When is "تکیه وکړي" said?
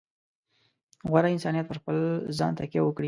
2.59-2.99